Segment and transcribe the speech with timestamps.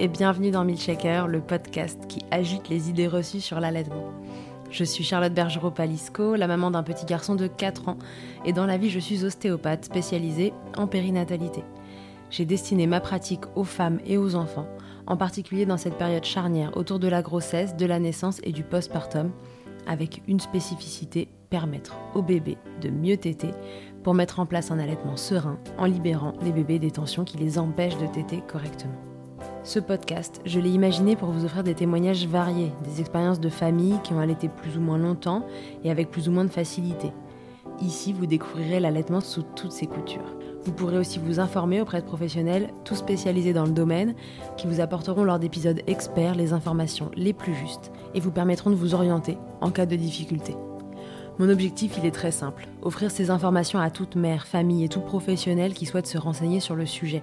[0.00, 4.14] et bienvenue dans Milkshaker, le podcast qui agite les idées reçues sur l'allaitement.
[4.70, 7.98] Je suis Charlotte Bergerot-Palisco, la maman d'un petit garçon de 4 ans,
[8.46, 11.62] et dans la vie je suis ostéopathe spécialisée en périnatalité.
[12.30, 14.68] J'ai destiné ma pratique aux femmes et aux enfants,
[15.06, 18.64] en particulier dans cette période charnière autour de la grossesse, de la naissance et du
[18.64, 19.32] postpartum,
[19.86, 23.50] avec une spécificité permettre au bébé de mieux téter
[24.02, 27.58] pour mettre en place un allaitement serein en libérant les bébés des tensions qui les
[27.58, 29.09] empêchent de téter correctement.
[29.62, 33.98] Ce podcast, je l'ai imaginé pour vous offrir des témoignages variés, des expériences de familles
[34.02, 35.44] qui ont allaité plus ou moins longtemps
[35.84, 37.12] et avec plus ou moins de facilité.
[37.82, 40.34] Ici, vous découvrirez l'allaitement sous toutes ses coutures.
[40.64, 44.14] Vous pourrez aussi vous informer auprès de professionnels, tous spécialisés dans le domaine,
[44.56, 48.76] qui vous apporteront lors d'épisodes experts les informations les plus justes et vous permettront de
[48.76, 50.56] vous orienter en cas de difficulté.
[51.38, 55.00] Mon objectif, il est très simple, offrir ces informations à toute mère, famille et tout
[55.00, 57.22] professionnel qui souhaite se renseigner sur le sujet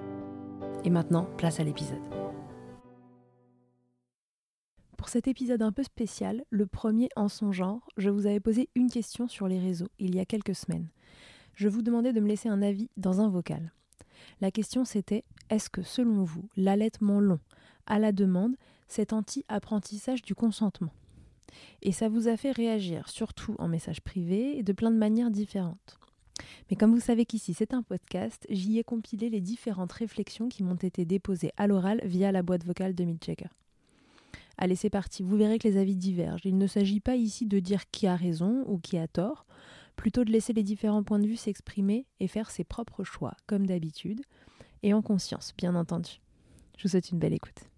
[0.83, 2.01] Et maintenant, place à l'épisode.
[4.97, 8.69] Pour cet épisode un peu spécial, le premier en son genre, je vous avais posé
[8.75, 10.89] une question sur les réseaux il y a quelques semaines.
[11.53, 13.73] Je vous demandais de me laisser un avis dans un vocal.
[14.41, 17.39] La question c'était est-ce que selon vous, l'allaitement long
[17.87, 18.55] à la demande,
[18.87, 20.93] c'est anti-apprentissage du consentement?
[21.81, 25.31] Et ça vous a fait réagir, surtout en message privé et de plein de manières
[25.31, 25.99] différentes.
[26.69, 30.63] Mais comme vous savez qu'ici c'est un podcast, j'y ai compilé les différentes réflexions qui
[30.63, 33.49] m'ont été déposées à l'oral via la boîte vocale de Midchecker.
[34.57, 36.45] Allez, c'est parti, vous verrez que les avis divergent.
[36.45, 39.45] Il ne s'agit pas ici de dire qui a raison ou qui a tort,
[39.95, 43.65] plutôt de laisser les différents points de vue s'exprimer et faire ses propres choix, comme
[43.65, 44.21] d'habitude,
[44.83, 46.21] et en conscience, bien entendu.
[46.77, 47.70] Je vous souhaite une belle écoute.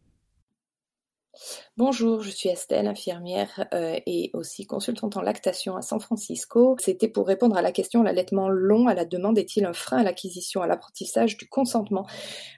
[1.77, 6.75] Bonjour, je suis Estelle, infirmière euh, et aussi consultante en lactation à San Francisco.
[6.79, 10.03] C'était pour répondre à la question l'allaitement long à la demande est-il un frein à
[10.03, 12.05] l'acquisition, à l'apprentissage du consentement?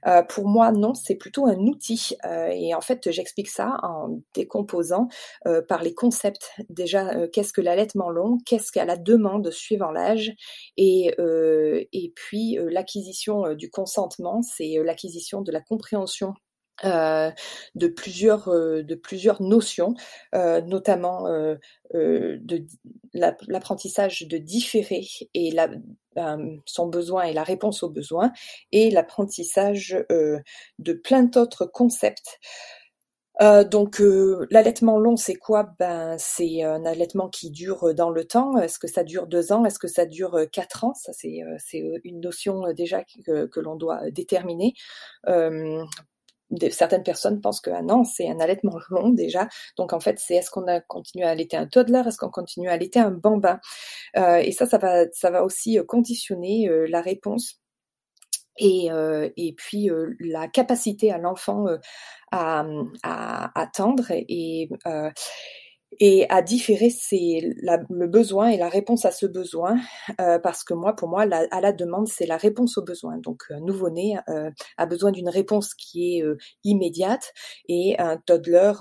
[0.08, 2.18] Euh, Pour moi, non, c'est plutôt un outil.
[2.26, 5.08] Euh, et en fait, j'explique ça en décomposant
[5.70, 6.52] par les concepts.
[6.70, 8.40] Déjà, qu'est-ce que l'allaitement long?
[8.46, 10.34] Qu'est-ce qu'à la demande suivant l'âge?
[10.76, 16.34] Et, et puis, l'acquisition du consentement, c'est l'acquisition de la compréhension
[16.84, 17.32] euh,
[17.76, 19.94] de plusieurs euh, de plusieurs notions,
[20.34, 21.24] euh, notamment
[21.94, 22.66] de
[23.14, 25.70] l'apprentissage de différer et la,
[26.66, 28.34] son besoin et la réponse aux besoins,
[28.74, 32.40] et l'apprentissage de plein d'autres concepts.
[33.72, 34.02] donc
[34.50, 35.70] l'allaitement long, c'est quoi?
[35.80, 38.58] Ben c'est un allaitement qui dure dans le temps.
[38.58, 39.66] Est-ce que ça dure deux ans?
[39.66, 40.94] Est-ce que ça dure quatre ans?
[40.96, 44.74] Ça c'est c'est une notion déjà que, que l'on doit déterminer
[46.72, 49.48] certaines personnes pensent qu'un an, c'est un allaitement long déjà.
[49.78, 52.70] Donc en fait, c'est est-ce qu'on a continué à allaiter un toddler, est-ce qu'on continue
[52.70, 53.60] à allaiter un bambin
[54.18, 57.62] euh, Et ça, ça va, ça va aussi euh, conditionner euh, la réponse
[58.58, 58.88] et,
[59.36, 59.90] et puis
[60.22, 61.66] la capacité à l'enfant
[62.32, 62.66] à,
[63.04, 64.70] à, attendre et,
[66.00, 69.78] et à différer c'est le besoin et la réponse à ce besoin
[70.20, 73.18] euh, parce que moi pour moi la, à la demande c'est la réponse au besoin.
[73.18, 77.34] Donc un nouveau-né euh, a besoin d'une réponse qui est euh, immédiate
[77.68, 78.74] et un toddler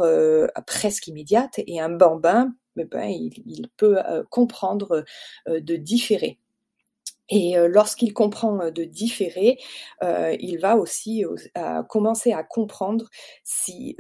[0.67, 3.99] presque immédiate et un bambin eh ben, il, il peut
[4.31, 5.05] comprendre
[5.47, 6.41] de différer
[7.29, 9.59] et euh, lorsqu'il comprend euh, de différer,
[10.03, 11.25] euh, il va aussi
[11.89, 13.07] commencer à comprendre
[13.43, 13.97] si,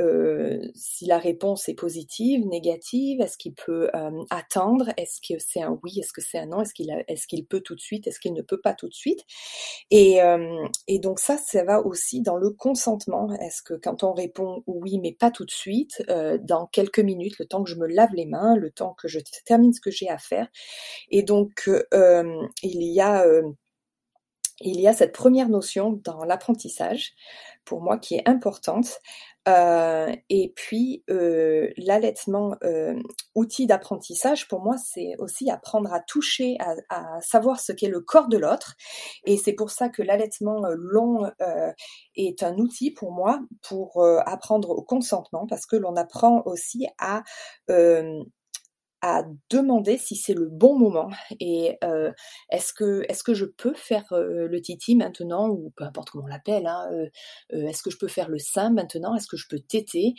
[0.74, 3.90] si la réponse est positive, négative, est-ce qu'il peut
[4.30, 7.46] attendre, est-ce que c'est un oui, est-ce que c'est un non, est-ce qu'il est-ce qu'il
[7.46, 9.20] peut tout de suite, est-ce qu'il ne peut pas tout de suite.
[9.90, 10.18] Et,
[10.88, 13.32] et donc ça, ça va aussi dans le consentement.
[13.40, 16.02] Est-ce que quand on répond oui, mais pas tout de suite,
[16.40, 19.20] dans quelques minutes, le temps que je me lave les mains, le temps que je
[19.44, 20.48] termine ce que j'ai à faire.
[21.10, 21.70] Et donc
[22.62, 23.42] il y a euh,
[24.60, 27.12] il y a cette première notion dans l'apprentissage,
[27.64, 29.00] pour moi, qui est importante.
[29.46, 32.56] et puis l'allaitement,
[33.34, 36.56] outil d'apprentissage, pour moi, c'est aussi apprendre à toucher,
[36.88, 38.76] à savoir ce qu'est le corps de l'autre.
[39.24, 41.30] Et c'est pour ça que l'allaitement long
[42.14, 47.24] est un outil pour moi pour apprendre au consentement, parce que l'on apprend aussi à
[49.04, 51.10] à demander si c'est le bon moment.
[51.38, 52.10] Et euh,
[52.50, 56.24] est-ce que est-ce que je peux faire euh, le titi maintenant ou peu importe comment
[56.24, 59.14] on l'appelle hein, euh, est-ce que je peux faire le sein maintenant?
[59.14, 60.14] Est-ce que je peux téter?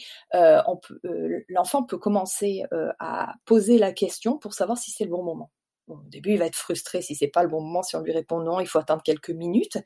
[1.49, 2.63] L'enfant peut commencer
[2.99, 5.49] à poser la question pour savoir si c'est le bon moment
[5.87, 8.11] au début, il va être frustré si c'est pas le bon moment, si on lui
[8.11, 9.77] répond non, il faut attendre quelques minutes.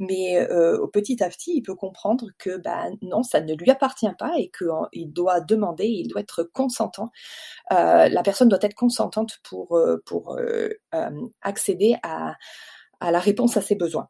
[0.00, 4.12] Mais euh, petit à petit, il peut comprendre que bah, non, ça ne lui appartient
[4.18, 7.10] pas et qu'il doit demander, il doit être consentant.
[7.72, 10.38] Euh, la personne doit être consentante pour, euh, pour
[11.42, 12.34] accéder à,
[13.00, 14.08] à la réponse à ses besoins.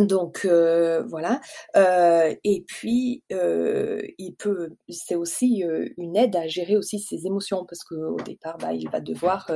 [0.00, 1.40] Donc euh, voilà.
[1.76, 5.64] Euh, et puis euh, il peut, c'est aussi
[5.96, 9.50] une aide à gérer aussi ses émotions parce qu'au départ, bah, il va devoir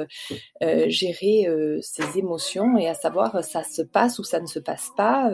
[0.60, 1.46] gérer
[1.80, 5.32] ses émotions et à savoir ça se passe ou ça ne se passe pas,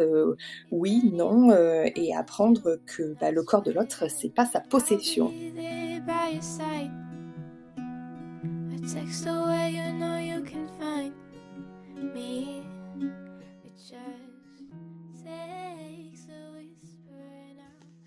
[0.70, 1.50] oui, non,
[1.94, 5.32] et apprendre que bah, le corps de l'autre c'est pas sa possession.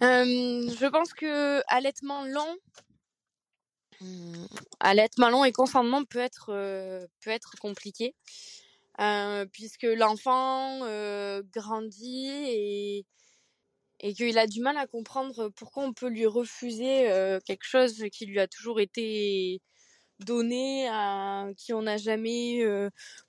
[0.02, 2.56] Je pense que allaitement lent,
[4.02, 4.46] hmm,
[4.80, 8.16] allaitement long et consentement peut être euh, peut être compliqué.
[9.00, 10.80] Euh, puisque l'enfant
[11.54, 13.06] grandit et
[14.02, 17.06] et qu'il a du mal à comprendre pourquoi on peut lui refuser
[17.46, 19.62] quelque chose qui lui a toujours été
[20.20, 22.62] donné, à qui on n'a jamais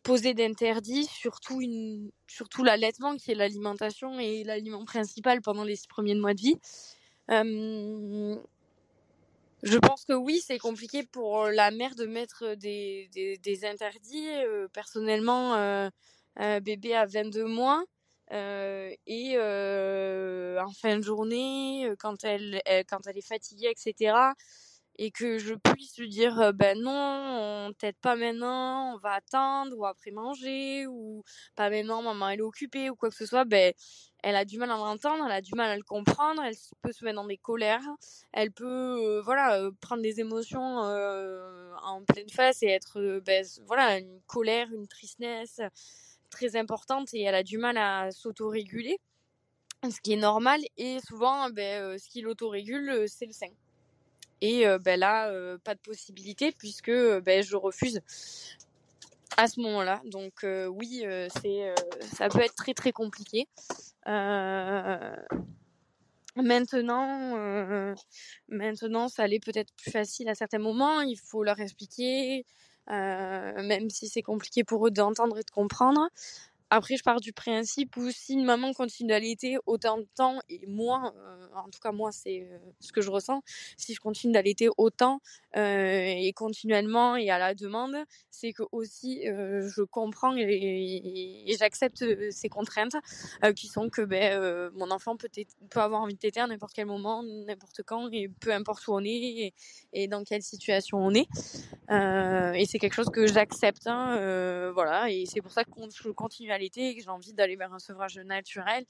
[0.02, 1.60] posé d'interdit, surtout,
[2.26, 6.56] surtout l'allaitement qui est l'alimentation et l'aliment principal pendant les six premiers mois de vie.
[9.62, 14.28] je pense que oui, c'est compliqué pour la mère de mettre des, des, interdits.
[14.72, 15.90] personnellement,
[16.36, 17.84] bébé à 22 mois.
[18.32, 24.34] et en fin de journée, quand elle, quand elle est fatiguée, etc.,
[24.98, 26.90] et que je puisse lui dire ben non,
[27.68, 31.22] on t'aide pas maintenant, on va attendre ou après manger ou
[31.56, 33.72] pas maintenant, maman elle est occupée ou quoi que ce soit, ben
[34.22, 36.92] elle a du mal à l'entendre, elle a du mal à le comprendre, elle peut
[36.92, 37.86] se mettre dans des colères,
[38.32, 44.68] elle peut voilà prendre des émotions en pleine face et être ben, voilà une colère,
[44.72, 45.60] une tristesse
[46.28, 48.98] très importante et elle a du mal à s'autoréguler,
[49.84, 53.48] ce qui est normal et souvent ben, ce qui l'autorégule c'est le sein.
[54.40, 55.30] Et ben là,
[55.64, 58.00] pas de possibilité puisque ben, je refuse
[59.36, 60.00] à ce moment-là.
[60.06, 61.04] Donc oui,
[61.40, 61.74] c'est
[62.14, 63.48] ça peut être très très compliqué.
[66.36, 67.94] Maintenant,
[68.48, 71.00] maintenant, ça allait peut-être plus facile à certains moments.
[71.00, 72.46] Il faut leur expliquer,
[72.88, 76.08] même si c'est compliqué pour eux d'entendre et de comprendre.
[76.72, 80.64] Après, je pars du principe où si une maman continue d'allaiter autant de temps, et
[80.68, 83.42] moi, euh, en tout cas moi, c'est euh, ce que je ressens,
[83.76, 85.20] si je continue d'allaiter autant
[85.56, 87.96] euh, et continuellement et à la demande,
[88.30, 92.94] c'est que aussi je comprends et, j'accepte ces contraintes
[93.56, 95.28] qui sont que ben, mon enfant peut,
[95.70, 98.94] peut avoir envie de téter à n'importe quel moment, n'importe quand, et peu importe où
[98.94, 99.52] on est
[99.92, 101.26] et, dans quelle situation on est.
[101.90, 106.52] et c'est quelque chose que j'accepte, hein, voilà, et c'est pour ça que je continue
[106.52, 108.84] à et que j'ai envie d'aller vers un sevrage naturel,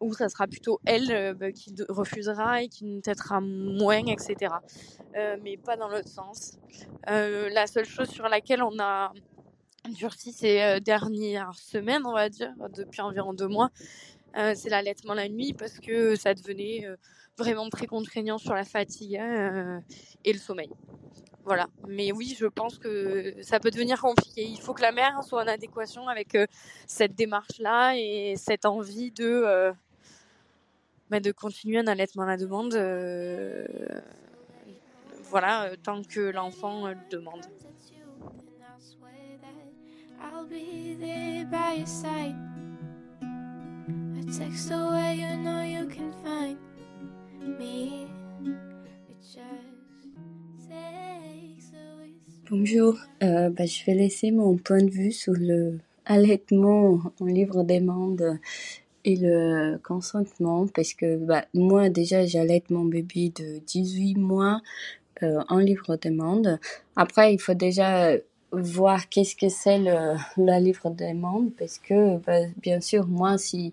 [0.00, 4.54] où ça sera plutôt elle euh, bah, qui refusera et qui nous têtera moins, etc.
[5.16, 6.58] Euh, mais pas dans l'autre sens.
[7.08, 9.12] Euh, la seule chose sur laquelle on a
[9.98, 13.70] durci ces dernières semaines, on va dire, depuis environ deux mois,
[14.34, 16.84] c'est l'allaitement la nuit parce que ça devenait
[17.38, 19.82] vraiment très contraignant sur la fatigue hein,
[20.24, 20.70] et le sommeil.
[21.46, 21.68] Voilà.
[21.86, 24.42] Mais oui, je pense que ça peut devenir compliqué.
[24.42, 26.44] Il faut que la mère soit en adéquation avec euh,
[26.88, 29.72] cette démarche-là et cette envie de, euh,
[31.08, 32.74] bah, de continuer un allaitement à la demande.
[32.74, 33.64] Euh,
[35.30, 37.46] voilà, tant que l'enfant le demande.
[52.48, 57.64] Bonjour, euh, bah, je vais laisser mon point de vue sur le allaitement en livre
[57.64, 58.38] demande
[59.04, 64.60] et le consentement parce que bah, moi déjà j'allaite mon bébé de 18 mois
[65.24, 66.60] euh, en livre demande.
[66.94, 68.12] Après il faut déjà
[68.52, 73.38] voir qu'est-ce que c'est le, la livre des mondes parce que bah, bien sûr moi
[73.38, 73.72] si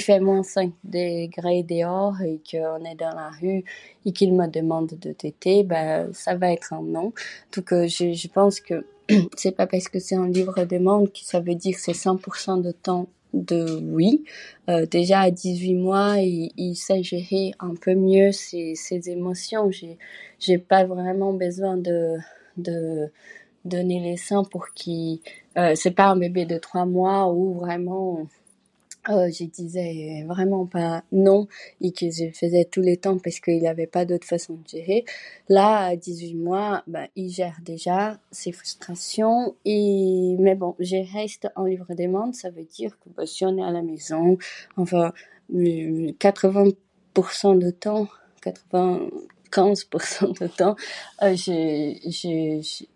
[0.00, 3.64] fait moins 5 degrés dehors et qu'on est dans la rue
[4.04, 7.12] et qu'il me demande de téter bah, ça va être un non
[7.54, 8.86] donc euh, je, je pense que
[9.36, 12.62] c'est pas parce que c'est un livre des mondes que ça veut dire c'est 100%
[12.62, 14.24] de temps de oui.
[14.68, 19.70] Euh, déjà à 18 mois, il, il, sait gérer un peu mieux ses, ses émotions.
[19.70, 19.98] J'ai,
[20.38, 22.18] j'ai pas vraiment besoin de,
[22.56, 23.10] de,
[23.64, 25.20] donner les seins pour qu'il
[25.56, 28.26] euh, c'est pas un bébé de trois mois où vraiment
[29.08, 31.48] euh, je disais vraiment pas non
[31.80, 35.04] et que je faisais tous les temps parce qu'il avait pas d'autre façon de gérer.
[35.48, 41.48] Là, à 18 mois, ben, il gère déjà ses frustrations et, mais bon, je reste
[41.56, 44.38] en livre des mondes, ça veut dire que ben, si on est à la maison,
[44.76, 45.12] enfin,
[45.52, 48.06] 80% de temps,
[48.42, 49.08] 80,
[49.52, 50.76] 15% de temps,
[51.22, 51.34] euh,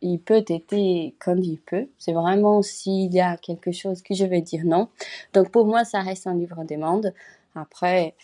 [0.02, 1.88] il peut être comme il peut.
[1.98, 4.88] C'est vraiment s'il y a quelque chose que je vais dire non.
[5.34, 7.12] Donc pour moi, ça reste un livre demande.
[7.54, 8.14] Après,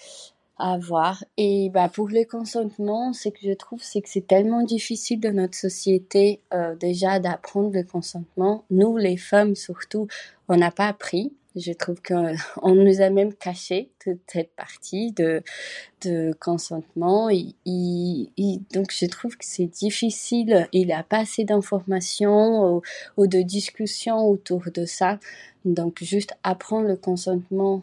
[0.59, 1.25] à voir.
[1.37, 5.35] Et bah, pour le consentement, ce que je trouve, c'est que c'est tellement difficile dans
[5.35, 8.65] notre société euh, déjà d'apprendre le consentement.
[8.71, 10.07] Nous, les femmes surtout,
[10.49, 11.33] on n'a pas appris.
[11.55, 15.43] Je trouve qu'on nous a même caché toute cette partie de,
[16.03, 17.29] de consentement.
[17.29, 20.67] Donc, je trouve que c'est difficile.
[20.73, 22.81] Il n'y a pas assez d'informations
[23.17, 25.19] ou, de discussions autour de ça.
[25.65, 27.83] Donc, juste apprendre le consentement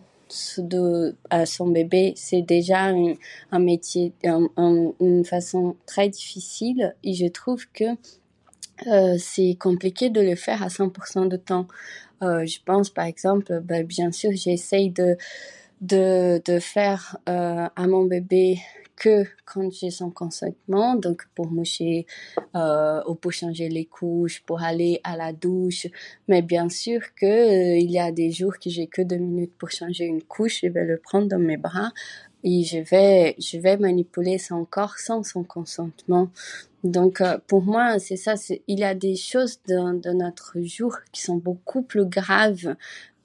[1.29, 2.91] à son bébé, c'est déjà
[3.51, 6.95] un, métier, un, un, une façon très difficile.
[7.03, 7.85] Et je trouve que
[8.87, 11.67] euh, c'est compliqué de le faire à 100% de temps.
[12.21, 15.17] Euh, je pense par exemple, ben, bien sûr, j'essaye de,
[15.81, 18.59] de, de faire euh, à mon bébé
[18.95, 22.05] que quand j'ai son consentement, donc pour moucher
[22.53, 25.87] ou pour changer les couches, pour aller à la douche.
[26.27, 29.71] Mais bien sûr que il y a des jours que j'ai que deux minutes pour
[29.71, 31.93] changer une couche, je vais le prendre dans mes bras
[32.43, 36.29] et je vais je vais manipuler son corps sans son consentement.
[36.83, 38.35] Donc euh, pour moi c'est ça,
[38.67, 42.75] il y a des choses de, de notre jour qui sont beaucoup plus graves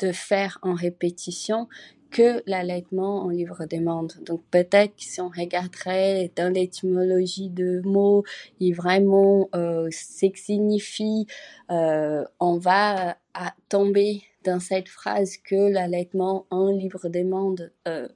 [0.00, 1.68] de faire en répétition
[2.14, 4.12] que l'allaitement en livre des mondes.
[4.25, 8.23] Donc peut-être que si on regarderait dans l'étymologie de mots
[8.61, 11.26] et vraiment euh, ce que signifie,
[11.73, 18.06] euh, on va à tomber dans cette phrase que l'allaitement en livre des mondes euh,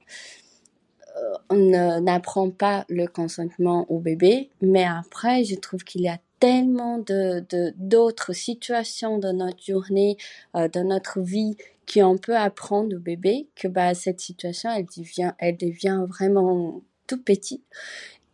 [1.49, 6.99] on n'apprend pas le consentement au bébé, mais après, je trouve qu'il y a tellement
[6.99, 7.45] de
[7.77, 10.17] d'autres situations dans notre journée,
[10.55, 11.57] euh, dans notre vie
[11.91, 17.21] qu'on peut apprendre au bébé que bah cette situation elle devient elle devient vraiment tout
[17.21, 17.63] petit.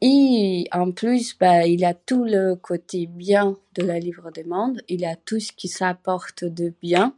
[0.01, 4.81] Et en plus bah il a tout le côté bien de la livre des mondes
[4.87, 7.15] il a tout ce qui s'apporte de bien.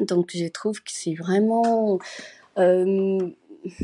[0.00, 1.98] Donc je trouve que c'est vraiment
[2.58, 3.30] euh,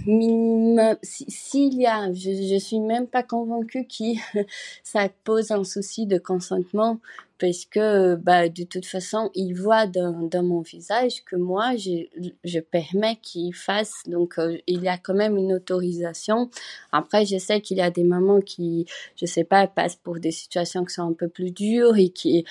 [0.07, 4.41] minimum, s'il y a, je, je suis même pas convaincue que
[4.83, 7.01] ça pose un souci de consentement
[7.39, 12.07] parce que bah de toute façon il voit dans, mon visage que moi je,
[12.45, 14.03] je permets qu'il fasse.
[14.07, 16.51] Donc euh, il y a quand même une autorisation.
[16.93, 20.31] Après je sais qu'il y a des mamans qui je sais pas passent pour des
[20.31, 22.45] situations qui sont un peu plus dures et qui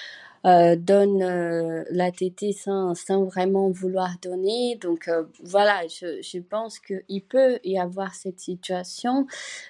[0.46, 2.12] euh, donne euh, la
[2.54, 4.78] sans, vraiment vouloir donner.
[4.82, 9.26] Donc euh, voilà, je, je pense qu'il peut y avoir cette situation,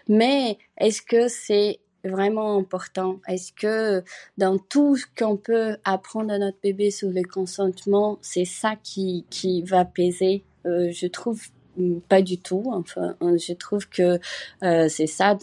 [0.07, 3.19] mais est-ce que c'est vraiment important?
[3.27, 4.03] Est-ce que
[4.37, 9.25] dans tout ce qu'on peut apprendre à notre bébé sur le consentement, c'est ça qui,
[9.29, 10.43] qui va peser?
[10.65, 11.41] Euh, Je trouve
[11.77, 12.63] mm, pas du tout.
[12.73, 14.19] Enfin, je trouve que
[14.61, 15.37] c'est ça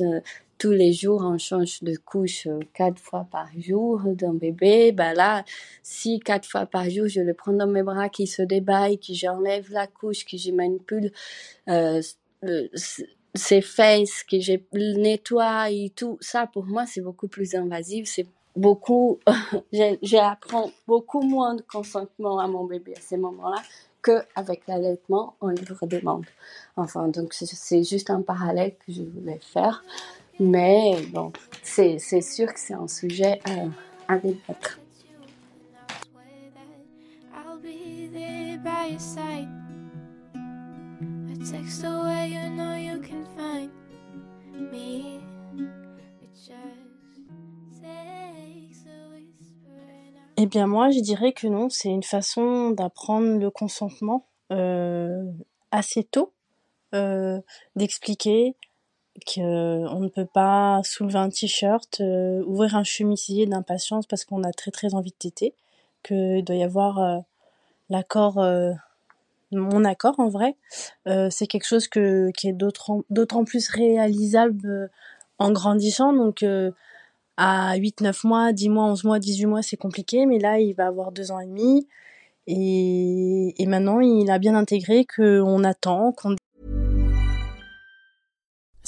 [0.60, 5.14] tous les jours on change de couche euh, quatre fois par jour d'un bébé, ben
[5.14, 5.42] là,
[5.82, 9.14] si quatre fois par jour je le prends dans mes bras, qui se débaille, que
[9.14, 11.12] j'enlève la couche, que je manipule
[11.68, 12.02] euh,
[13.34, 18.26] ses fesses, que je nettoie et tout, ça pour moi c'est beaucoup plus invasif, c'est
[18.54, 19.18] beaucoup,
[20.02, 23.62] j'apprends beaucoup moins de consentement à mon bébé à ces moments-là
[24.02, 26.26] que avec l'allaitement en livre demande.
[26.76, 29.84] Enfin, donc c'est juste un parallèle que je voulais faire.
[30.40, 31.32] Mais bon,
[31.62, 33.68] c'est sûr que c'est un sujet euh,
[34.08, 34.80] à débattre.
[50.42, 55.22] Eh bien moi, je dirais que non, c'est une façon d'apprendre le consentement euh,
[55.70, 56.32] assez tôt,
[56.94, 57.38] euh,
[57.76, 58.56] d'expliquer
[59.24, 64.52] qu'on ne peut pas soulever un t-shirt, euh, ouvrir un chemisier d'impatience parce qu'on a
[64.52, 65.54] très très envie de téter.
[66.02, 67.22] qu'il doit y avoir
[67.90, 68.44] l'accord,
[69.52, 70.56] mon accord en vrai.
[71.30, 74.90] c'est quelque chose qui est d'autant plus réalisable
[75.38, 76.12] en grandissant.
[76.12, 76.44] Donc
[77.42, 80.74] à 8, 9 mois, 10 mois, 11 mois, 18 mois, c'est compliqué, mais là, il
[80.74, 81.88] va avoir 2 ans et demi.
[82.46, 86.36] Et, et maintenant, il a bien intégré qu'on attend, qu'on...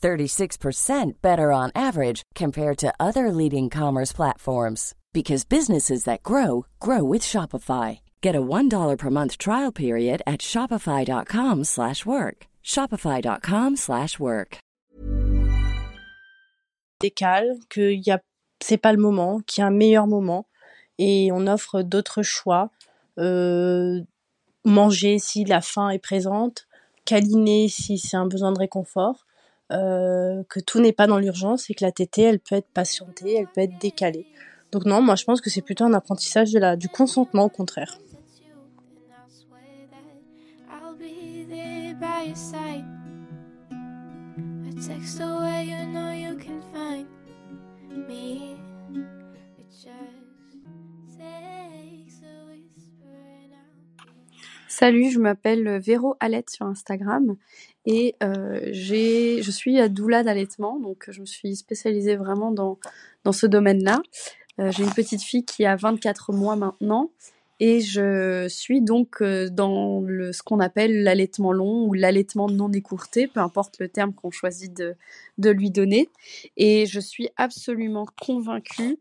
[0.00, 7.04] 36% better on average compared to other leading commerce platforms because businesses that grow grow
[7.04, 8.00] with Shopify.
[8.22, 12.46] Get a $1 per month trial period at shopify.com/work.
[12.62, 14.58] shopify.com/work.
[17.00, 18.20] Décale que y a
[18.62, 20.46] c'est pas le moment, qu'il y a un meilleur moment
[20.98, 22.70] et on offre d'autres choix.
[23.18, 24.02] Euh,
[24.64, 26.66] manger si la faim est présente,
[27.04, 29.26] câliner si c'est un besoin de réconfort.
[29.72, 33.36] Euh, que tout n'est pas dans l'urgence et que la tétée, elle peut être patientée,
[33.36, 34.26] elle peut être décalée.
[34.72, 37.98] Donc non, moi je pense que c'est plutôt un apprentissage du consentement au contraire.
[54.80, 57.36] Salut, je m'appelle Véro Alette sur Instagram
[57.84, 62.78] et euh, je suis doula d'allaitement, donc je me suis spécialisée vraiment dans,
[63.30, 64.00] ce domaine-là.
[64.58, 67.10] Euh, j'ai une petite fille qui a 24 mois maintenant
[67.58, 73.26] et je suis donc euh, dans ce qu'on appelle l'allaitement long ou l'allaitement non écourté,
[73.26, 74.72] peu importe le terme qu'on choisit
[75.36, 76.08] de lui donner.
[76.56, 78.96] Et je suis absolument convaincue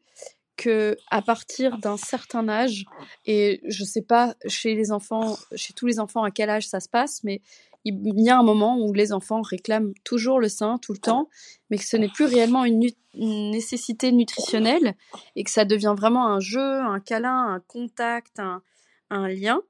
[0.60, 2.86] que à partir d'un certain âge,
[3.26, 6.82] et je sais pas chez les enfants, chez tous les enfants à quel âge ça
[6.82, 7.42] se passe, mais
[7.86, 11.30] il y a un moment où les enfants réclament toujours le sein tout le temps,
[11.70, 14.96] mais que ce n'est plus réellement une, nécessité nutritionnelle
[15.36, 18.40] et que ça devient vraiment un jeu, un câlin, un contact,
[19.10, 19.62] un, lien.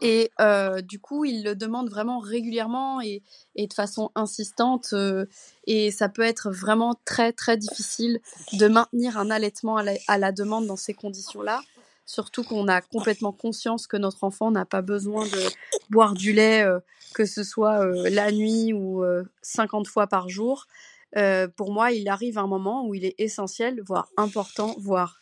[0.00, 3.22] Et euh, du coup, ils le demandent vraiment régulièrement et,
[3.56, 4.90] de façon insistante.
[4.92, 5.26] Euh,
[5.66, 8.20] et ça peut être vraiment très très difficile
[8.54, 11.60] de maintenir un allaitement à la demande dans ces conditions-là
[12.12, 15.48] surtout qu'on a complètement conscience que notre enfant n'a pas besoin de
[15.90, 16.78] boire du lait, euh,
[17.14, 19.02] que ce soit la nuit ou
[19.42, 20.66] 50 euh, fois par jour.
[21.56, 25.21] pour moi, il arrive un moment où il est essentiel, voire important, voire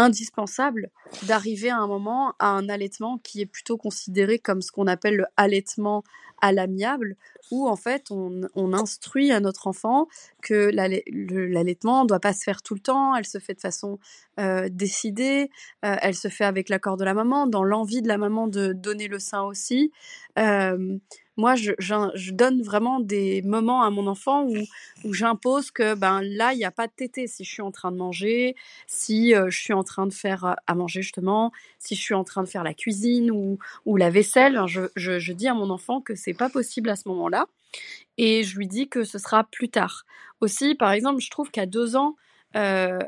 [0.00, 0.90] indispensable
[1.24, 5.16] d'arriver à un moment à un allaitement qui est plutôt considéré comme ce qu'on appelle
[5.16, 6.02] le allaitement
[6.40, 7.16] à l'amiable,
[7.50, 10.06] où en fait on, instruit à notre enfant
[10.42, 13.98] que l'allaitement ne doit pas se faire tout le temps, elle se fait de façon
[14.38, 15.50] euh, décidée,
[15.84, 18.72] euh, elle se fait avec l'accord de la maman, dans l'envie de la maman de
[18.72, 19.92] donner le sein aussi.
[20.38, 20.96] Euh,
[21.40, 26.58] moi, je, donne vraiment des moments à mon enfant où, j'impose que ben là, il
[26.58, 27.26] n'y a pas de tété.
[27.26, 28.54] Si je suis en train de manger,
[28.86, 32.42] si je suis en train de faire à manger justement, si je suis en train
[32.42, 36.00] de faire la cuisine ou, ou la vaisselle, je, je, je dis à mon enfant
[36.00, 37.46] que c'est pas possible à ce moment-là.
[38.18, 40.04] Et je lui dis que ce sera plus tard.
[40.40, 42.16] Aussi, par exemple, je trouve qu'à deux ans,
[42.56, 42.98] euh,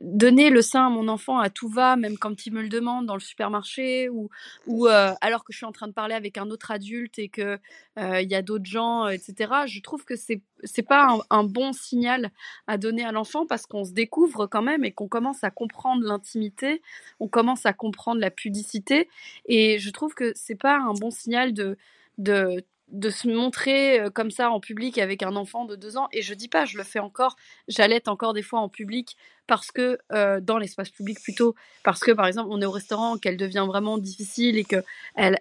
[0.00, 3.06] donner le sein à mon enfant à tout va, même quand il me le demande
[3.06, 4.30] dans le supermarché ou,
[4.68, 7.28] ou euh, alors que je suis en train de parler avec un autre adulte et
[7.28, 7.58] que
[7.98, 9.52] euh, il y a d'autres gens, etc.
[9.66, 12.30] Je trouve que c'est c'est pas un, un, bon signal
[12.68, 16.04] à donner à l'enfant parce qu'on se découvre quand même et qu'on commence à comprendre
[16.04, 16.80] l'intimité,
[17.18, 19.08] on commence à comprendre la pudicité
[19.46, 21.76] et je trouve que c'est pas un bon signal de
[22.18, 26.08] de de se montrer euh, comme ça en public avec un enfant de deux ans.
[26.12, 29.72] Et je dis pas, je le fais encore, j'allaite encore des fois en public parce
[29.72, 33.36] que, euh, dans l'espace public plutôt, parce que par exemple, on est au restaurant, qu'elle
[33.36, 34.84] devient vraiment difficile et qu'elle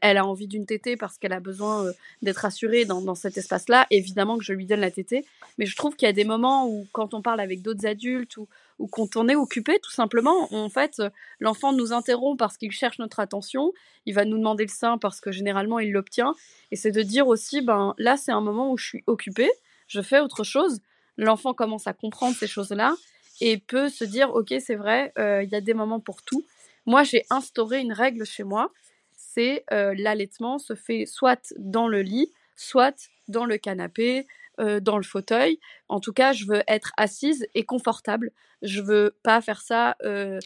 [0.02, 3.38] elle a envie d'une tétée parce qu'elle a besoin euh, d'être assurée dans, dans cet
[3.38, 3.86] espace-là.
[3.92, 5.26] Évidemment que je lui donne la tétée,
[5.58, 8.38] mais je trouve qu'il y a des moments où, quand on parle avec d'autres adultes
[8.38, 8.48] ou,
[8.82, 11.02] ou quand on est occupé, tout simplement, en fait,
[11.40, 13.72] l'enfant nous interrompt parce qu'il cherche notre attention,
[14.06, 16.34] il va nous demander le sein parce que généralement il l'obtient,
[16.72, 19.50] et c'est de dire aussi, ben là c'est un moment où je suis occupé,
[19.88, 20.80] je fais autre chose,
[21.18, 22.96] l'enfant commence à comprendre ces choses-là
[23.40, 26.44] et peut se dire, ok c'est vrai, euh, il y a des moments pour tout.
[26.86, 28.72] Moi j'ai instauré une règle chez moi,
[29.16, 34.28] c'est euh, l'allaitement se fait soit dans le lit, soit dans le canapé,
[34.62, 35.60] euh, dans le fauteuil.
[35.90, 38.32] En tout cas, je veux être assise et confortable.
[38.62, 40.40] Je veux pas faire ça euh,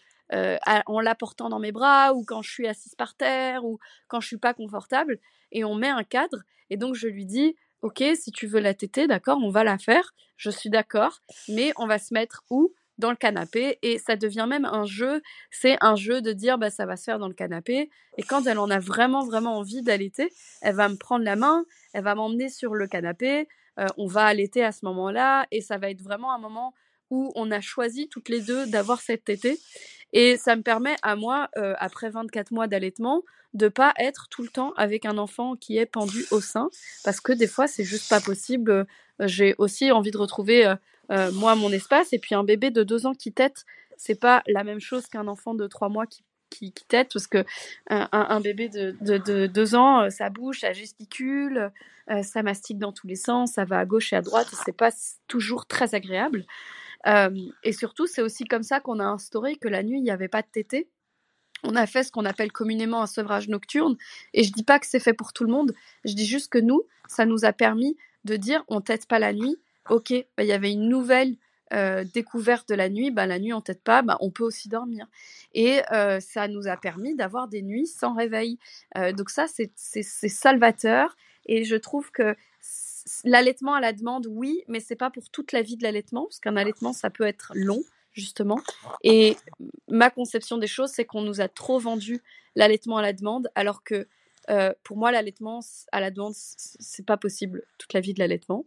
[0.88, 4.28] en l'apportant dans mes bras ou quand je suis assise par terre ou quand je
[4.28, 5.20] suis pas confortable
[5.52, 8.74] et on met un cadre et donc je lui dis ok si tu veux la
[8.74, 12.74] téter d'accord on va la faire je suis d'accord mais on va se mettre où?
[12.98, 15.22] Dans le canapé et ça devient même un jeu.
[15.52, 18.48] C'est un jeu de dire bah ça va se faire dans le canapé et quand
[18.48, 20.30] elle en a vraiment vraiment envie d'allaiter,
[20.62, 24.26] elle va me prendre la main, elle va m'emmener sur le canapé, euh, on va
[24.26, 26.74] allaiter à ce moment-là et ça va être vraiment un moment
[27.10, 29.60] où on a choisi toutes les deux d'avoir cette tétée
[30.14, 34.44] et ça me permet à moi euh, après 24 mois d'allaitement de pas être tout
[34.44, 36.70] le temps avec un enfant qui est pendu au sein.
[37.04, 38.86] Parce que des fois c'est juste pas possible.
[39.20, 40.76] J'ai aussi envie de retrouver
[41.12, 43.66] euh, moi mon espace et puis un bébé de deux ans qui tète
[43.98, 47.46] c'est pas la même chose qu'un enfant de trois mois qui qui, tète parce que
[47.90, 51.72] un, bébé de, de, deux ans euh, ça bouge ça gesticule
[52.10, 54.76] euh, ça mastique dans tous les sens ça va à gauche et à droite c'est
[54.76, 54.92] pas
[55.28, 56.46] toujours très agréable
[57.64, 60.28] et surtout c'est aussi comme ça qu'on a instauré que la nuit il n'y avait
[60.28, 60.90] pas de tété
[61.66, 63.98] on a fait ce qu'on appelle communément un sevrage nocturne.
[64.34, 65.74] Et je dis pas que c'est fait pour tout le monde.
[66.04, 69.34] Je dis juste que nous, ça nous a permis de dire on tète pas la
[69.34, 69.58] nuit,
[69.90, 71.36] ok, bah, il y avait une nouvelle
[71.74, 74.70] euh, découverte de la nuit, bah, la nuit on tête pas, bah, on peut aussi
[74.70, 75.08] dormir.
[75.54, 78.60] Et euh, ça nous a permis d'avoir des nuits sans réveil.
[78.98, 81.16] Euh, donc ça, c'est salvateur.
[81.48, 82.36] Et je trouve que
[83.24, 86.40] l'allaitement à la demande, oui, mais c'est pas pour toute la vie de l'allaitement, parce
[86.40, 88.60] qu'un allaitement, ça peut être long, justement.
[89.04, 89.38] Et
[89.88, 92.22] ma conception des choses, c'est qu'on nous a trop vendu
[92.56, 94.08] l'allaitement à la demande, alors que
[94.50, 95.60] euh, pour moi, l'allaitement
[95.92, 98.66] à la demande, c'est pas possible toute la vie de l'allaitement.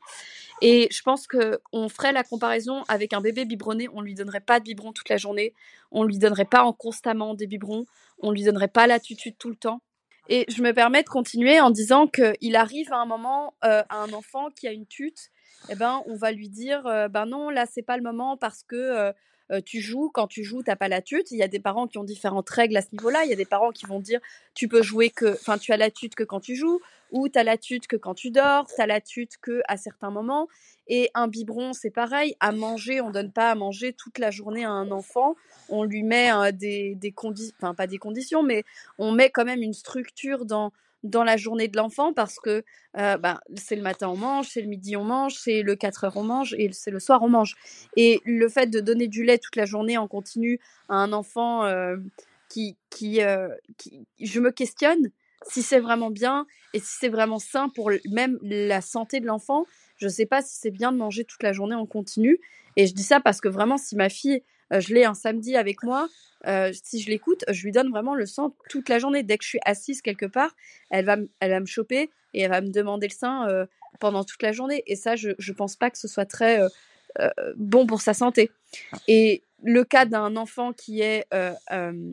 [0.61, 3.88] Et je pense que on ferait la comparaison avec un bébé biberonné.
[3.93, 5.55] On lui donnerait pas de biberon toute la journée.
[5.91, 7.87] On lui donnerait pas en constamment des biberons.
[8.21, 9.81] On lui donnerait pas la tutude tout le temps.
[10.29, 13.97] Et je me permets de continuer en disant qu'il arrive à un moment euh, à
[13.97, 15.31] un enfant qui a une tute,
[15.71, 18.62] eh ben on va lui dire euh, ben non là c'est pas le moment parce
[18.62, 19.12] que
[19.65, 21.31] tu joues, quand tu joues, t'as pas la tute.
[21.31, 23.25] Il y a des parents qui ont différentes règles à ce niveau-là.
[23.25, 24.21] Il y a des parents qui vont dire
[24.55, 26.81] tu peux jouer que, enfin, tu as la tute que quand tu joues,
[27.11, 29.77] ou tu as la tute que quand tu dors, tu as la tute que à
[29.77, 30.49] certains moments.
[30.89, 32.35] Et un biberon, c'est pareil.
[32.41, 35.37] À manger, on donne pas à manger toute la journée à un enfant.
[35.69, 38.65] On lui met des, des conditions, enfin pas des conditions, mais
[38.99, 42.65] on met quand même une structure dans dans la journée de l'enfant parce que
[42.97, 46.05] euh, bah, c'est le matin on mange, c'est le midi on mange, c'est le 4
[46.05, 47.55] heures on mange et c'est le soir on mange.
[47.97, 51.65] Et le fait de donner du lait toute la journée en continu à un enfant
[51.65, 51.97] euh,
[52.49, 55.11] qui, qui, euh, qui, je me questionne
[55.47, 59.67] si c'est vraiment bien et si c'est vraiment sain pour même la santé de l'enfant.
[59.97, 62.41] Je ne sais pas si c'est bien de manger toute la journée en continu.
[62.77, 65.83] Et je dis ça parce que vraiment, si ma fille, je l'ai un samedi avec
[65.83, 66.09] moi,
[66.47, 69.23] euh, si je l'écoute, je lui donne vraiment le sang toute la journée.
[69.23, 70.55] Dès que je suis assise quelque part,
[70.91, 73.67] elle va, elle va me choper et elle va me demander le sein euh,
[73.99, 74.83] pendant toute la journée.
[74.87, 76.61] Et ça, je ne pense pas que ce soit très
[77.19, 78.51] euh, bon pour sa santé.
[79.09, 81.27] Et le cas d'un enfant qui est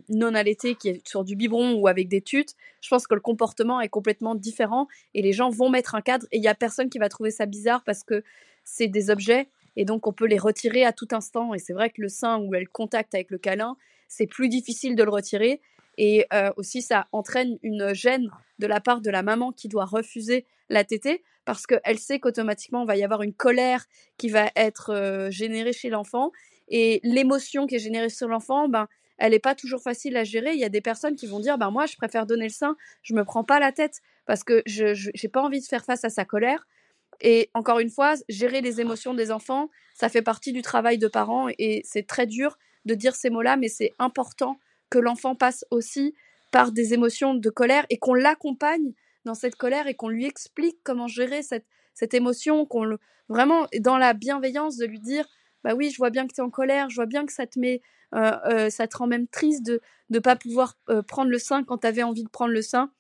[0.09, 3.21] non allaité, qui est sur du biberon ou avec des tutes, je pense que le
[3.21, 6.55] comportement est complètement différent et les gens vont mettre un cadre et il n'y a
[6.55, 8.23] personne qui va trouver ça bizarre parce que
[8.63, 11.53] c'est des objets et donc on peut les retirer à tout instant.
[11.53, 14.95] Et c'est vrai que le sein où elle contacte avec le câlin, c'est plus difficile
[14.95, 15.61] de le retirer.
[15.97, 19.85] Et euh, aussi, ça entraîne une gêne de la part de la maman qui doit
[19.85, 23.85] refuser la tétée parce qu'elle sait qu'automatiquement, il va y avoir une colère
[24.17, 26.31] qui va être euh, générée chez l'enfant.
[26.67, 30.53] Et l'émotion qui est générée sur l'enfant, ben, elle n'est pas toujours facile à gérer.
[30.53, 32.75] Il y a des personnes qui vont dire, ben, moi, je préfère donner le sein,
[33.03, 36.03] je me prends pas la tête parce que je n'ai pas envie de faire face
[36.03, 36.65] à sa colère.
[37.21, 41.07] Et encore une fois, gérer les émotions des enfants, ça fait partie du travail de
[41.07, 45.65] parents et c'est très dur de dire ces mots-là, mais c'est important que l'enfant passe
[45.71, 46.13] aussi
[46.51, 48.93] par des émotions de colère et qu'on l'accompagne
[49.25, 53.67] dans cette colère et qu'on lui explique comment gérer cette, cette émotion, qu'on le, vraiment
[53.79, 55.27] dans la bienveillance de lui dire
[55.63, 57.47] bah oui, je vois bien que tu es en colère, je vois bien que ça
[57.47, 57.81] te met,
[58.13, 61.63] euh, euh, ça te rend même triste de ne pas pouvoir euh, prendre le sein
[61.63, 62.91] quand tu avais envie de prendre le sein.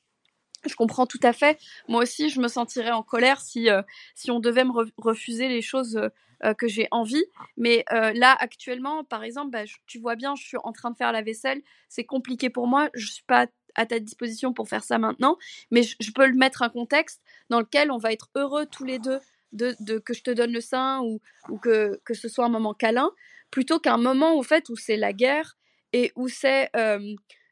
[0.67, 1.59] Je comprends tout à fait.
[1.87, 3.81] Moi aussi, je me sentirais en colère si, euh,
[4.15, 6.09] si on devait me refuser les choses euh,
[6.43, 7.23] euh, que j'ai envie.
[7.57, 11.11] Mais là, actuellement, par exemple, bah, tu vois bien, je suis en train de faire
[11.11, 11.61] la vaisselle.
[11.89, 12.89] C'est compliqué pour moi.
[12.93, 15.37] Je ne suis pas à ta disposition pour faire ça maintenant.
[15.71, 18.99] Mais je, peux le mettre un contexte dans lequel on va être heureux tous les
[18.99, 19.19] deux
[19.53, 22.49] de, de que je te donne le sein ou, ou que, que ce soit un
[22.49, 23.11] moment câlin,
[23.51, 25.57] plutôt qu'un moment au fait où c'est la guerre
[25.93, 26.69] et où c'est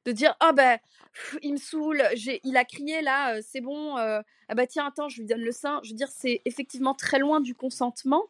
[0.06, 0.78] de dire ah ben
[1.42, 2.02] il me saoule,
[2.44, 4.24] il a crié là, c'est bon, ah
[4.56, 5.80] bah tiens attends je lui donne le sein.
[5.84, 8.24] Je veux dire c'est effectivement très loin du consentement,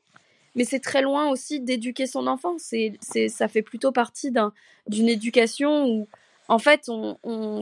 [0.56, 2.58] mais c'est très loin aussi d'éduquer son enfant.
[2.58, 2.98] C'est
[3.30, 4.54] ça fait plutôt partie d'un
[4.88, 6.08] d'une éducation où
[6.50, 7.62] en fait on, on,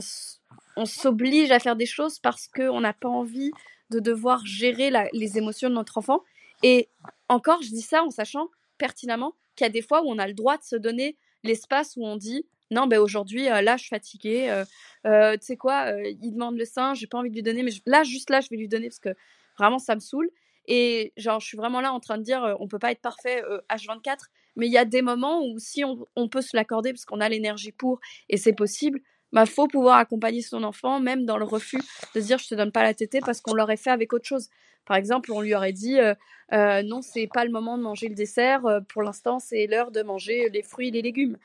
[0.76, 3.52] on s'oblige à faire des choses parce qu'on n'a pas envie
[3.90, 6.24] de devoir gérer la, les émotions de notre enfant.
[6.64, 6.90] Et
[7.28, 10.28] encore, je dis ça en sachant pertinemment qu'il y a des fois où on a
[10.28, 13.90] le droit de se donner l'espace où on dit non, ben aujourd'hui, là, je suis
[13.90, 14.64] fatiguée.
[15.04, 15.10] tu
[15.42, 18.30] sais quoi, il demande le sein, j'ai pas envie de lui donner, mais là, juste
[18.30, 19.16] là, je vais lui donner parce que
[19.58, 20.30] vraiment, ça me saoule.
[20.68, 23.44] Et genre, je suis vraiment là en train de dire, on peut pas être parfait
[23.70, 27.22] H24, mais il y a des moments où si on, peut se l'accorder parce qu'on
[27.22, 29.00] a l'énergie pour et c'est possible,
[29.32, 31.82] bah faut pouvoir accompagner son enfant même dans le refus
[32.16, 34.50] de dire je te donne pas la tétée parce qu'on l'aurait fait avec autre chose.
[34.86, 36.14] Par exemple, on lui aurait dit euh,
[36.54, 38.64] euh, non, c'est pas le moment de manger le dessert.
[38.90, 41.38] Pour l'instant, c'est l'heure de manger les fruits et les légumes.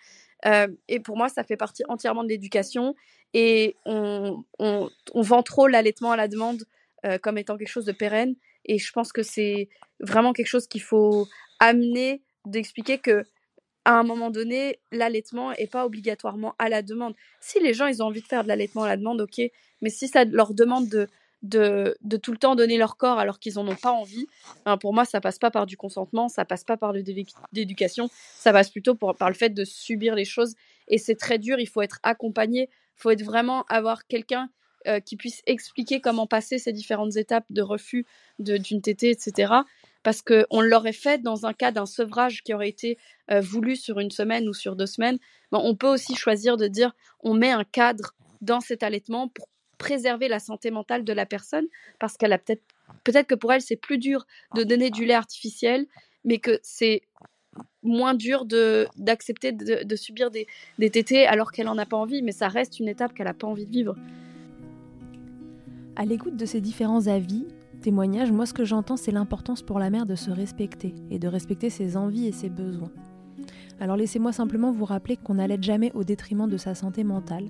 [0.44, 2.94] Et pour moi, ça fait partie entièrement de l'éducation.
[3.34, 6.64] Et on, on, on, vend trop l'allaitement à la demande
[7.22, 8.34] comme étant quelque chose de pérenne.
[8.64, 9.68] Et je pense que c'est
[10.00, 11.26] vraiment quelque chose qu'il faut
[11.58, 13.24] amener d'expliquer que
[13.84, 17.14] à un moment donné, l'allaitement n'est pas obligatoirement à la demande.
[17.40, 19.40] Si les gens ils ont envie de faire de l'allaitement à la demande, ok,
[19.80, 21.06] mais si ça leur demande de,
[21.48, 24.26] de, tout le temps donner leur corps alors qu'ils n'en ont pas envie,
[24.80, 26.92] pour moi, ça passe pas par du consentement, ça passe pas par
[27.52, 30.54] l'éducation, ça passe plutôt par le fait de subir les choses.
[30.88, 34.48] Et c'est très dur, il faut être accompagné, il faut être vraiment avoir quelqu'un
[34.86, 38.06] euh, qui puisse expliquer comment passer ces différentes étapes de refus
[38.38, 39.62] d'une tétée, etc
[40.06, 42.96] parce qu'on l'aurait fait dans un cas d'un sevrage qui aurait été
[43.32, 45.18] euh, voulu sur une semaine ou sur deux semaines.
[45.50, 50.28] on peut aussi choisir de dire on met un cadre dans cet allaitement pour préserver
[50.28, 51.66] la santé mentale de la personne,
[51.98, 52.62] parce qu'elle a peut-être
[53.04, 55.86] peut-être que pour elle c'est plus dur de donner du lait artificiel,
[56.24, 57.02] mais que c'est
[57.82, 60.46] moins dur de d'accepter de, subir des,
[60.78, 63.34] des tétés alors qu'elle n'en a pas envie, mais ça reste une étape qu'elle n'a
[63.34, 63.96] pas envie de vivre.
[65.94, 67.46] À l'écoute de ces différents avis,
[67.80, 71.28] témoignage, moi ce que j'entends c'est l'importance pour la mère de se respecter et de
[71.28, 72.92] respecter ses envies et ses besoins.
[73.80, 77.46] Alors laissez-moi simplement vous rappeler qu'on n'allait jamais au détriment de sa santé mentale.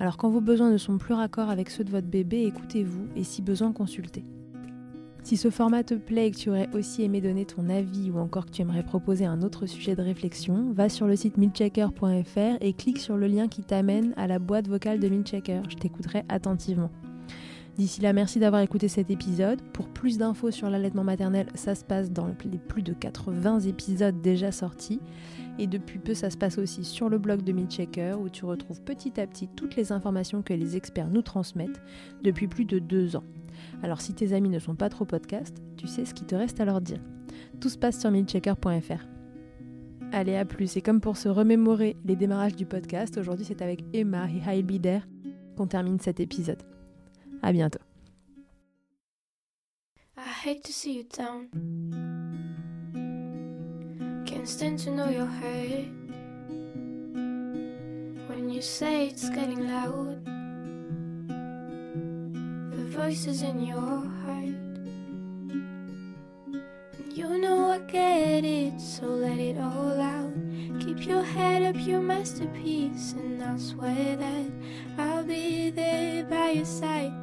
[0.00, 3.24] Alors quand vos besoins ne sont plus raccords avec ceux de votre bébé, écoutez-vous et
[3.24, 4.24] si besoin consultez.
[5.22, 8.18] Si ce format te plaît et que tu aurais aussi aimé donner ton avis ou
[8.18, 12.58] encore que tu aimerais proposer un autre sujet de réflexion, va sur le site milchecker.fr
[12.60, 15.62] et clique sur le lien qui t'amène à la boîte vocale de Milchecker.
[15.70, 16.90] Je t'écouterai attentivement.
[17.78, 19.62] D'ici là, merci d'avoir écouté cet épisode.
[19.72, 24.20] Pour plus d'infos sur l'allaitement maternel, ça se passe dans les plus de 80 épisodes
[24.20, 25.00] déjà sortis.
[25.58, 28.82] Et depuis peu, ça se passe aussi sur le blog de Milchecker où tu retrouves
[28.82, 31.80] petit à petit toutes les informations que les experts nous transmettent
[32.22, 33.24] depuis plus de deux ans.
[33.82, 36.60] Alors si tes amis ne sont pas trop podcast, tu sais ce qu'il te reste
[36.60, 37.00] à leur dire.
[37.60, 39.06] Tout se passe sur milchecker.fr.
[40.12, 40.76] Allez, à plus.
[40.76, 45.00] Et comme pour se remémorer les démarrages du podcast, aujourd'hui c'est avec Emma et Heilbider
[45.56, 46.62] qu'on termine cet épisode.
[47.42, 47.80] À bientôt.
[50.16, 52.13] I hate to see you down.
[54.44, 55.88] Can't to know your hurt.
[58.28, 60.22] When you say it's getting loud,
[62.76, 64.58] the voices in your heart.
[67.08, 70.34] You know I get it, so let it all out.
[70.78, 74.50] Keep your head up, your masterpiece, and I'll swear that
[74.98, 77.14] I'll be there by your side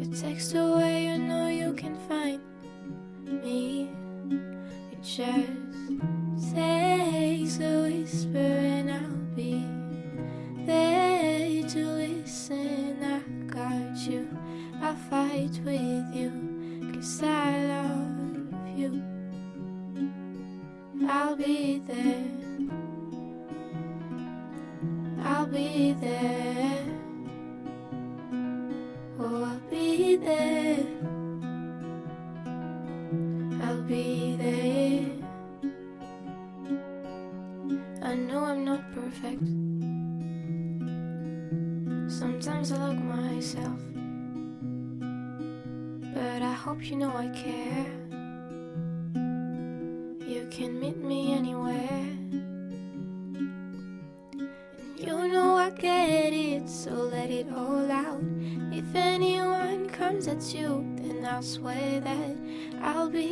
[0.00, 2.40] A text away, you know you can find
[3.26, 3.90] me.
[5.02, 8.61] Just takes a whisper,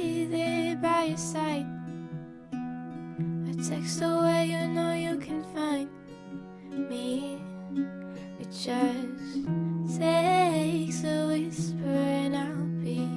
[0.01, 1.67] be there by your side.
[2.53, 5.89] A text away, you know you can find
[6.89, 7.39] me.
[8.41, 13.09] It just takes a whisper, and I'll be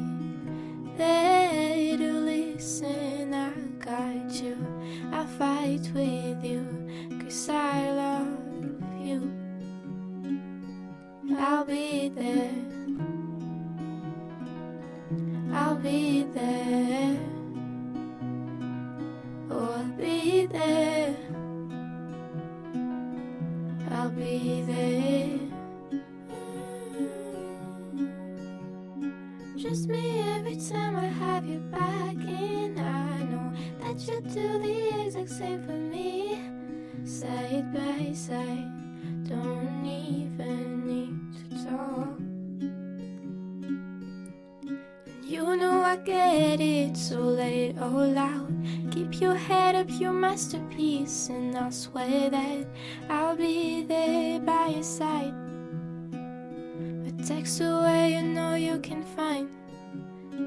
[0.98, 3.34] there to listen.
[3.34, 4.58] I got you,
[5.14, 6.66] I'll fight with you,
[7.22, 8.28] cause I love
[9.02, 9.32] you.
[11.38, 12.63] I'll be there.
[15.84, 17.18] Be there.
[19.52, 21.14] Oh, I'll be there.
[23.92, 25.40] I'll be there.
[29.58, 35.06] Just me every time I have you back, and I know that you do the
[35.06, 36.40] exact same for me.
[37.04, 38.72] Side by side.
[39.28, 41.16] Don't even need
[41.50, 42.23] to talk.
[45.34, 48.52] You know I get it, so let it all out.
[48.92, 52.68] Keep your head up, your masterpiece, and I swear that
[53.10, 55.34] I'll be there by your side.
[56.14, 59.50] A text away, you know you can find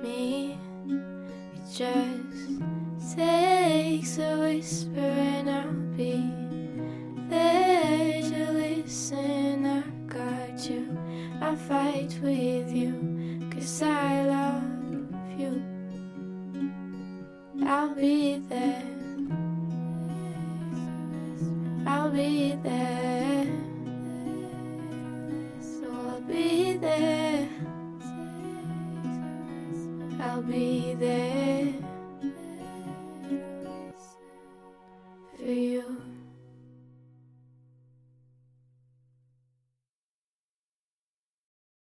[0.04, 0.56] me.
[0.86, 6.30] It just takes a whisper, and I'll be
[7.28, 9.66] there to listen.
[9.66, 10.96] I got you,
[11.40, 14.65] I fight with you, cause I love
[17.68, 18.82] I'll be there.
[21.84, 23.46] I'll be there.
[25.60, 27.48] So I'll be there.
[30.20, 31.55] I'll be there.